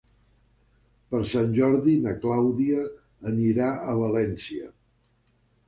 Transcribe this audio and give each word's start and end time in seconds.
Per 1.11 1.19
Sant 1.31 1.51
Jordi 1.57 1.93
na 2.07 2.15
Clàudia 2.25 2.87
anirà 3.35 3.71
a 3.93 3.97
València. 4.03 4.69